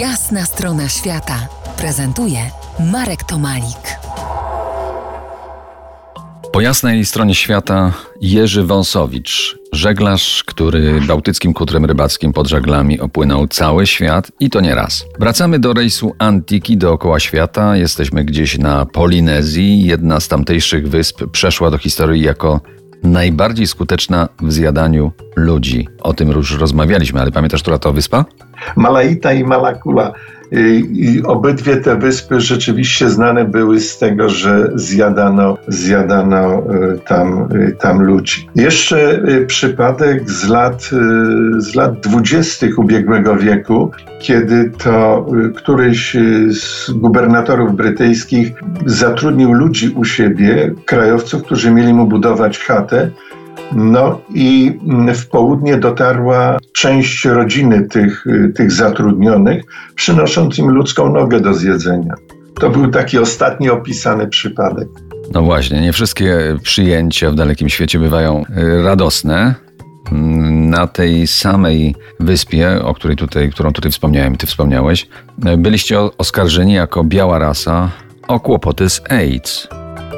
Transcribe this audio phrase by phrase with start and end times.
[0.00, 2.38] Jasna strona świata prezentuje
[2.92, 3.98] Marek Tomalik.
[6.52, 13.86] Po jasnej stronie świata Jerzy Wąsowicz, żeglarz, który bałtyckim kutrem rybackim pod żaglami opłynął cały
[13.86, 15.04] świat i to nie raz.
[15.18, 17.76] Wracamy do rejsu Antiki dookoła świata.
[17.76, 19.86] Jesteśmy gdzieś na Polinezji.
[19.86, 22.60] Jedna z tamtejszych wysp przeszła do historii jako
[23.02, 25.88] najbardziej skuteczna w zjadaniu ludzi.
[26.00, 28.24] O tym już rozmawialiśmy, ale pamiętasz, która to wyspa?
[28.76, 30.12] Malaita i Malakula.
[30.52, 37.76] I obydwie te wyspy rzeczywiście znane były z tego, że zjadano, zjadano y, tam, y,
[37.80, 38.48] tam ludzi.
[38.54, 40.90] Jeszcze y, przypadek z lat,
[41.58, 42.66] z lat 20.
[42.76, 43.90] ubiegłego wieku,
[44.20, 46.16] kiedy to któryś
[46.50, 48.52] z gubernatorów brytyjskich
[48.86, 53.10] zatrudnił ludzi u siebie, krajowców, którzy mieli mu budować chatę
[53.72, 54.78] no i
[55.14, 62.14] w południe dotarła część rodziny tych, tych zatrudnionych, przynosząc im ludzką nogę do zjedzenia.
[62.60, 64.88] To był taki ostatni opisany przypadek.
[65.32, 69.54] No właśnie, nie wszystkie przyjęcia w dalekim świecie bywają y, radosne.
[70.52, 75.08] Na tej samej wyspie, o której tutaj, którą tutaj wspomniałem, ty wspomniałeś,
[75.58, 77.90] byliście oskarżeni jako biała rasa
[78.28, 79.68] o kłopoty z AIDS.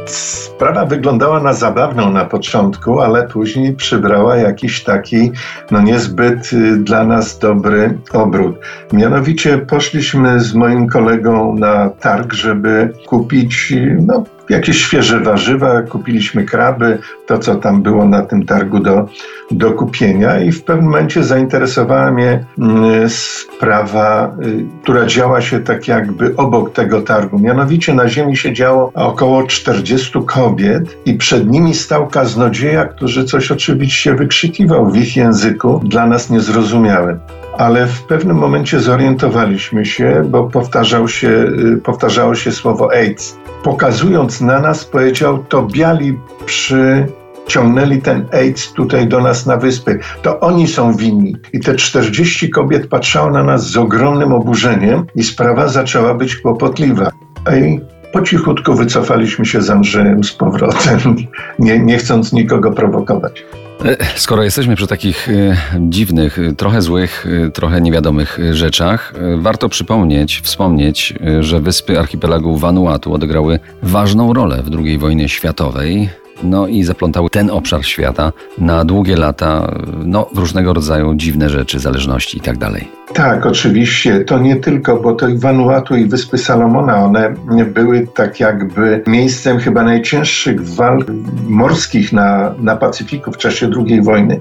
[0.09, 5.33] Sprawa wyglądała na zabawną na początku, ale później przybrała jakiś taki
[5.71, 8.57] no niezbyt y, dla nas dobry obrót.
[8.93, 13.75] Mianowicie poszliśmy z moim kolegą na targ, żeby kupić
[14.07, 19.09] no, jakieś świeże warzywa, kupiliśmy kraby, to co tam było na tym targu do,
[19.51, 25.89] do kupienia i w pewnym momencie zainteresowała mnie mm, sprawa, y, która działa się tak
[25.89, 27.39] jakby obok tego targu.
[27.39, 34.15] Mianowicie na ziemi siedziało około 40 kobiet i przed nimi stał kaznodzieja, który coś oczywiście
[34.15, 37.19] wykrzykiwał w ich języku, dla nas niezrozumiałym
[37.59, 43.39] ale w pewnym momencie zorientowaliśmy się, bo powtarzał się, y, powtarzało się słowo AIDS.
[43.63, 49.99] Pokazując na nas, powiedział: To biali przyciągnęli ten AIDS tutaj do nas na wyspy.
[50.23, 51.37] To oni są winni.
[51.53, 57.11] I te 40 kobiet patrzało na nas z ogromnym oburzeniem, i sprawa zaczęła być kłopotliwa.
[57.57, 57.81] I
[58.13, 61.17] po cichutku wycofaliśmy się z Andrzejem z powrotem,
[61.59, 63.45] nie, nie chcąc nikogo prowokować.
[63.85, 70.41] E, skoro jesteśmy przy takich e, dziwnych, e, trochę złych, trochę niewiadomych rzeczach, warto przypomnieć,
[70.45, 76.09] wspomnieć, że wyspy archipelagu Vanuatu odegrały ważną rolę w II wojnie światowej
[76.43, 79.73] no i zaplątały ten obszar świata na długie lata
[80.05, 82.89] no, w różnego rodzaju dziwne rzeczy, zależności i tak dalej.
[83.15, 84.21] Tak, oczywiście.
[84.21, 87.35] To nie tylko, bo to i Vanuatu i Wyspy Salomona, one
[87.67, 91.07] były tak jakby miejscem chyba najcięższych walk
[91.49, 94.41] morskich na, na Pacyfiku w czasie II wojny,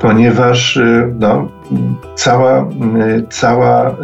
[0.00, 1.48] ponieważ y, no,
[2.14, 3.94] cała, y, cała y,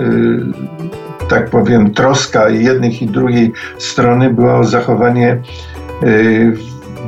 [1.29, 5.43] tak powiem, troska jednych i drugiej strony była o zachowanie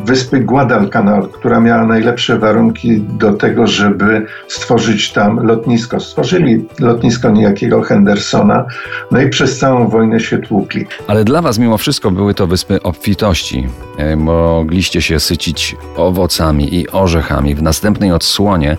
[0.04, 6.00] wyspy Guadalcanal, która miała najlepsze warunki do tego, żeby stworzyć tam lotnisko.
[6.00, 8.66] Stworzyli lotnisko niejakiego Hendersona,
[9.10, 10.86] no i przez całą wojnę się tłukli.
[11.06, 13.66] Ale dla Was mimo wszystko były to wyspy obfitości.
[13.98, 17.54] E, mogliście się sycić owocami i orzechami.
[17.54, 18.76] W następnej odsłonie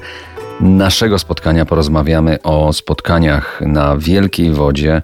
[0.62, 5.02] naszego spotkania porozmawiamy o spotkaniach na wielkiej wodzie,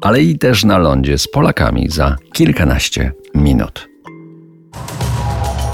[0.00, 3.88] ale i też na lądzie z Polakami za kilkanaście minut.